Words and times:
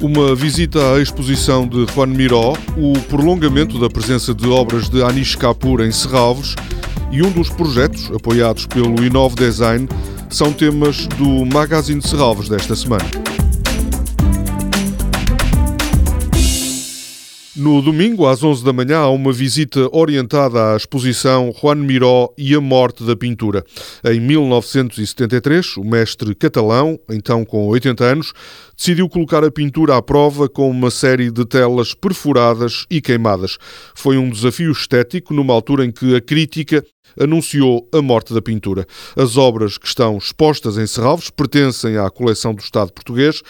Uma 0.00 0.32
visita 0.32 0.94
à 0.94 1.00
exposição 1.00 1.66
de 1.66 1.84
Juan 1.92 2.06
Miró, 2.06 2.52
o 2.76 2.92
prolongamento 3.08 3.80
da 3.80 3.90
presença 3.90 4.32
de 4.32 4.48
obras 4.48 4.88
de 4.88 5.02
Anish 5.02 5.34
Kapoor 5.34 5.80
em 5.80 5.90
Serralves 5.90 6.54
e 7.10 7.20
um 7.20 7.30
dos 7.32 7.50
projetos 7.50 8.08
apoiados 8.14 8.64
pelo 8.64 9.04
Inove 9.04 9.34
Design 9.34 9.88
são 10.30 10.52
temas 10.52 11.08
do 11.08 11.44
Magazine 11.44 12.00
de 12.00 12.08
Serralves 12.08 12.48
desta 12.48 12.76
semana. 12.76 13.04
No 17.60 17.82
domingo, 17.82 18.24
às 18.24 18.40
11 18.40 18.64
da 18.64 18.72
manhã, 18.72 18.98
há 18.98 19.10
uma 19.10 19.32
visita 19.32 19.88
orientada 19.90 20.74
à 20.74 20.76
exposição 20.76 21.52
Juan 21.60 21.74
Miró 21.74 22.32
e 22.38 22.54
a 22.54 22.60
Morte 22.60 23.02
da 23.02 23.16
Pintura. 23.16 23.64
Em 24.04 24.20
1973, 24.20 25.76
o 25.76 25.82
mestre 25.82 26.36
catalão, 26.36 26.96
então 27.10 27.44
com 27.44 27.66
80 27.66 28.04
anos, 28.04 28.32
decidiu 28.76 29.08
colocar 29.08 29.42
a 29.42 29.50
pintura 29.50 29.96
à 29.96 30.00
prova 30.00 30.48
com 30.48 30.70
uma 30.70 30.88
série 30.88 31.32
de 31.32 31.44
telas 31.44 31.94
perfuradas 31.94 32.86
e 32.88 33.00
queimadas. 33.00 33.58
Foi 33.92 34.16
um 34.16 34.30
desafio 34.30 34.70
estético 34.70 35.34
numa 35.34 35.52
altura 35.52 35.84
em 35.84 35.90
que 35.90 36.14
a 36.14 36.20
crítica 36.20 36.84
anunciou 37.18 37.88
a 37.92 38.02
morte 38.02 38.34
da 38.34 38.42
pintura. 38.42 38.86
As 39.16 39.36
obras 39.36 39.78
que 39.78 39.86
estão 39.86 40.18
expostas 40.18 40.76
em 40.78 40.86
Serralves 40.86 41.30
pertencem 41.30 41.96
à 41.96 42.10
coleção 42.10 42.54
do 42.54 42.60
Estado 42.60 42.92
português 42.92 43.42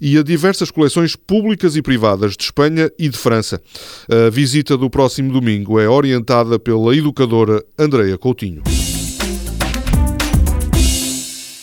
e 0.00 0.18
a 0.18 0.22
diversas 0.22 0.70
coleções 0.70 1.16
públicas 1.16 1.76
e 1.76 1.82
privadas 1.82 2.36
de 2.36 2.44
Espanha 2.44 2.90
e 2.98 3.08
de 3.08 3.16
França. 3.16 3.60
A 4.08 4.30
visita 4.30 4.76
do 4.76 4.90
próximo 4.90 5.32
domingo 5.32 5.78
é 5.80 5.88
orientada 5.88 6.58
pela 6.58 6.94
educadora 6.94 7.64
Andreia 7.78 8.18
Coutinho. 8.18 8.62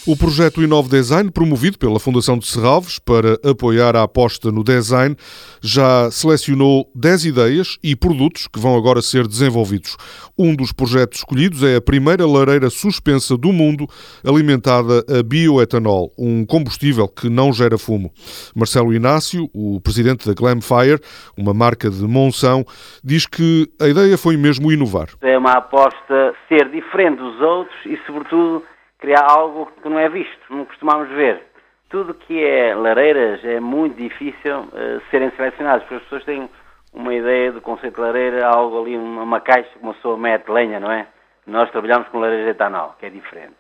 O 0.06 0.18
projeto 0.18 0.62
Inove 0.62 0.90
Design, 0.90 1.32
promovido 1.32 1.80
pela 1.80 1.98
Fundação 1.98 2.38
de 2.38 2.46
Serralves 2.46 3.00
para 3.00 3.36
apoiar 3.50 3.96
a 3.96 4.04
aposta 4.04 4.52
no 4.52 4.62
design, 4.62 5.16
já 5.62 6.12
selecionou 6.12 6.92
10 6.94 7.24
ideias 7.24 7.78
e 7.82 7.96
produtos 7.96 8.46
que 8.46 8.60
vão 8.60 8.76
agora 8.76 9.02
ser 9.02 9.26
desenvolvidos. 9.26 9.96
Um 10.38 10.54
dos 10.54 10.74
projetos 10.74 11.20
escolhidos 11.20 11.64
é 11.64 11.78
a 11.78 11.82
primeira 11.82 12.28
lareira 12.28 12.70
suspensa 12.70 13.38
do 13.38 13.54
mundo 13.54 13.88
alimentada 14.28 15.06
a 15.08 15.24
bioetanol, 15.24 16.12
um 16.20 16.46
combustível 16.46 17.08
que 17.08 17.30
não 17.30 17.54
gera 17.54 17.78
fumo. 17.78 18.12
Marcelo 18.54 18.94
Inácio, 18.94 19.50
o 19.54 19.80
presidente 19.80 20.28
da 20.28 20.34
Glamfire, 20.34 21.00
uma 21.38 21.54
marca 21.54 21.90
de 21.90 22.04
Monção, 22.04 22.66
diz 23.02 23.26
que 23.26 23.70
a 23.80 23.88
ideia 23.88 24.18
foi 24.18 24.36
mesmo 24.36 24.70
inovar. 24.70 25.08
É 25.22 25.38
uma 25.38 25.54
aposta 25.54 26.34
ser 26.50 26.70
diferente 26.72 27.20
dos 27.20 27.40
outros 27.40 27.78
e, 27.86 27.98
sobretudo, 28.06 28.64
criar 29.04 29.30
algo 29.30 29.70
que 29.82 29.90
não 29.90 30.00
é 30.00 30.08
visto, 30.08 30.40
não 30.50 30.64
costumamos 30.64 31.10
ver. 31.10 31.44
Tudo 31.90 32.14
que 32.14 32.42
é 32.42 32.74
lareiras 32.74 33.44
é 33.44 33.60
muito 33.60 33.98
difícil 33.98 34.60
uh, 34.62 35.02
serem 35.12 35.30
selecionados, 35.32 35.84
porque 35.84 35.96
as 35.96 36.04
pessoas 36.04 36.24
têm 36.24 36.50
uma 36.94 37.14
ideia 37.14 37.52
do 37.52 37.60
conceito 37.60 37.96
de 37.96 38.02
lareira, 38.02 38.48
algo 38.48 38.82
ali, 38.82 38.98
uma 38.98 39.42
caixa 39.42 39.70
que 39.74 39.84
uma 39.84 39.94
pessoa 39.94 40.18
mete 40.18 40.50
lenha, 40.50 40.80
não 40.80 40.90
é? 40.90 41.06
Nós 41.46 41.70
trabalhamos 41.72 42.08
com 42.08 42.20
lareiras 42.20 42.46
de 42.46 42.52
etanol, 42.52 42.96
que 42.98 43.06
é 43.06 43.10
diferente. 43.10 43.58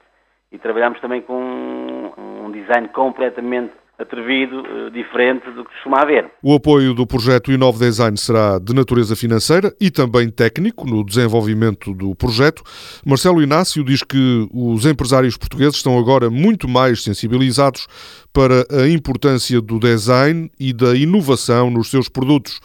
E 0.50 0.58
trabalhamos 0.58 1.02
também 1.02 1.22
com 1.22 1.36
um 1.38 2.50
design 2.50 2.88
completamente 2.88 3.74
atrevido, 3.98 4.64
eh, 4.66 4.90
diferente 4.90 5.50
do 5.52 5.64
que 5.64 5.72
costuma 5.72 6.02
haver. 6.02 6.30
O 6.42 6.56
apoio 6.56 6.94
do 6.94 7.06
projeto 7.06 7.52
Inove 7.52 7.80
Design 7.80 8.18
será 8.18 8.60
de 8.60 8.74
natureza 8.74 9.16
financeira 9.16 9.72
e 9.80 9.92
também 9.92 10.30
técnico 10.30 10.86
no 10.88 11.06
desenvolvimento 11.06 11.94
do 11.94 12.16
projeto. 12.16 12.64
Marcelo 13.06 13.42
Inácio 13.42 13.84
diz 13.84 14.04
que 14.04 14.48
os 14.52 14.86
empresários 14.86 15.38
portugueses 15.38 15.76
estão 15.76 15.98
agora 15.98 16.30
muito 16.30 16.68
mais 16.68 17.04
sensibilizados 17.04 17.88
para 18.34 18.66
a 18.72 18.90
importância 18.90 19.62
do 19.62 19.80
design 19.80 20.50
e 20.60 20.74
da 20.74 20.96
inovação 20.96 21.70
nos 21.70 21.92
seus 21.92 22.10
produtos. 22.10 22.60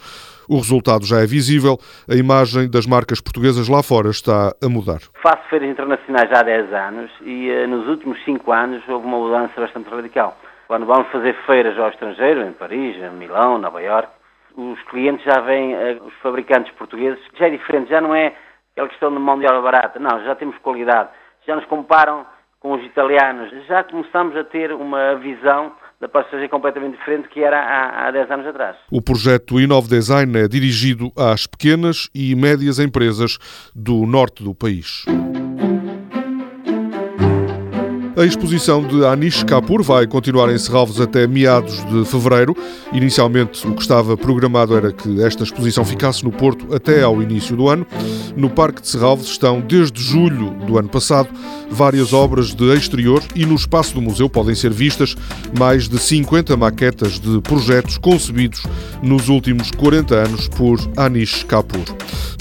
O 0.48 0.56
resultado 0.56 1.04
já 1.04 1.20
é 1.20 1.26
visível, 1.26 1.76
a 2.10 2.14
imagem 2.14 2.70
das 2.70 2.86
marcas 2.86 3.20
portuguesas 3.20 3.68
lá 3.68 3.82
fora 3.82 4.08
está 4.08 4.50
a 4.64 4.68
mudar. 4.68 5.00
Faço 5.22 5.46
feiras 5.50 5.68
internacionais 5.68 6.32
há 6.32 6.42
10 6.42 6.72
anos 6.72 7.10
e 7.20 7.50
eh, 7.50 7.66
nos 7.66 7.86
últimos 7.86 8.18
5 8.24 8.50
anos 8.50 8.82
houve 8.88 9.06
uma 9.06 9.18
mudança 9.18 9.60
bastante 9.60 9.90
radical. 9.90 10.34
Quando 10.68 10.84
vamos 10.84 11.10
fazer 11.10 11.34
feiras 11.46 11.78
ao 11.78 11.88
estrangeiro, 11.88 12.42
em 12.42 12.52
Paris, 12.52 12.94
em 12.94 13.10
Milão, 13.16 13.56
Nova 13.56 13.82
Iorque, 13.82 14.12
os 14.54 14.78
clientes 14.90 15.24
já 15.24 15.40
veem 15.40 15.72
eh, 15.72 15.98
os 16.04 16.12
fabricantes 16.22 16.70
portugueses, 16.74 17.18
já 17.38 17.46
é 17.46 17.50
diferente, 17.50 17.88
já 17.88 18.02
não 18.02 18.14
é 18.14 18.34
aquela 18.72 18.88
questão 18.88 19.10
de 19.10 19.18
mão 19.18 19.38
de 19.38 19.46
obra 19.46 19.62
barata, 19.62 19.98
não, 19.98 20.22
já 20.24 20.34
temos 20.34 20.58
qualidade, 20.58 21.08
já 21.46 21.56
nos 21.56 21.64
comparam 21.64 22.26
com 22.60 22.74
os 22.74 22.84
italianos, 22.84 23.50
já 23.66 23.82
começamos 23.82 24.36
a 24.36 24.44
ter 24.44 24.70
uma 24.70 25.14
visão 25.14 25.72
da 26.00 26.06
paisagem 26.06 26.48
completamente 26.50 26.98
diferente 26.98 27.28
que 27.28 27.42
era 27.42 27.58
há, 27.58 28.06
há 28.06 28.10
10 28.10 28.30
anos 28.30 28.46
atrás. 28.46 28.76
O 28.92 29.00
projeto 29.00 29.58
Inove 29.58 29.88
Design 29.88 30.38
é 30.38 30.46
dirigido 30.46 31.10
às 31.16 31.46
pequenas 31.46 32.10
e 32.14 32.36
médias 32.36 32.78
empresas 32.78 33.38
do 33.74 34.06
norte 34.06 34.44
do 34.44 34.54
país. 34.54 35.06
A 38.18 38.24
exposição 38.24 38.84
de 38.84 39.04
Anish 39.06 39.44
Kapoor 39.44 39.80
vai 39.80 40.04
continuar 40.04 40.52
em 40.52 40.58
Serralves 40.58 41.00
até 41.00 41.24
meados 41.24 41.84
de 41.86 42.04
fevereiro. 42.04 42.52
Inicialmente, 42.92 43.64
o 43.64 43.72
que 43.76 43.80
estava 43.80 44.16
programado 44.16 44.76
era 44.76 44.90
que 44.90 45.22
esta 45.22 45.44
exposição 45.44 45.84
ficasse 45.84 46.24
no 46.24 46.32
Porto 46.32 46.74
até 46.74 47.04
ao 47.04 47.22
início 47.22 47.54
do 47.54 47.68
ano. 47.68 47.86
No 48.36 48.50
Parque 48.50 48.82
de 48.82 48.88
Serralves 48.88 49.28
estão, 49.28 49.60
desde 49.60 50.02
julho 50.02 50.50
do 50.66 50.76
ano 50.76 50.88
passado, 50.88 51.28
várias 51.70 52.12
obras 52.12 52.52
de 52.52 52.64
exterior 52.74 53.22
e 53.36 53.46
no 53.46 53.54
espaço 53.54 53.94
do 53.94 54.02
museu 54.02 54.28
podem 54.28 54.56
ser 54.56 54.72
vistas 54.72 55.14
mais 55.56 55.88
de 55.88 55.96
50 55.96 56.56
maquetas 56.56 57.20
de 57.20 57.40
projetos 57.40 57.98
concebidos 57.98 58.64
nos 59.00 59.28
últimos 59.28 59.70
40 59.70 60.16
anos 60.16 60.48
por 60.48 60.76
Anish 60.96 61.44
Kapoor. 61.44 61.84